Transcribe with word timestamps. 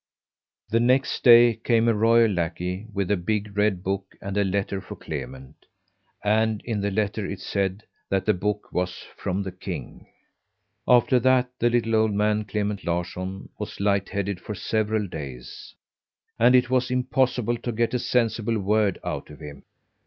The 0.69 0.79
next 0.79 1.23
day 1.23 1.53
came 1.53 1.87
a 1.87 1.93
royal 1.93 2.31
lackey 2.31 2.87
with 2.91 3.11
a 3.11 3.15
big 3.15 3.55
red 3.55 3.83
book 3.83 4.15
and 4.19 4.35
a 4.35 4.43
letter 4.43 4.81
for 4.81 4.95
Clement, 4.95 5.55
and 6.23 6.59
in 6.65 6.81
the 6.81 6.89
letter 6.89 7.23
it 7.23 7.39
said 7.39 7.83
that 8.09 8.25
the 8.25 8.33
book 8.33 8.73
was 8.73 9.05
from 9.15 9.43
the 9.43 9.51
King. 9.51 10.07
After 10.87 11.19
that 11.19 11.51
the 11.59 11.69
little 11.69 11.93
old 11.93 12.13
man, 12.15 12.45
Clement 12.45 12.83
Larsson, 12.83 13.49
was 13.59 13.79
lightheaded 13.79 14.41
for 14.41 14.55
several 14.55 15.05
days, 15.07 15.75
and 16.39 16.55
it 16.55 16.71
was 16.71 16.89
impossible 16.89 17.57
to 17.57 17.71
get 17.71 17.93
a 17.93 17.99
sensible 17.99 18.57
word 18.57 18.97
out 19.03 19.29
of 19.29 19.39
him. 19.39 19.65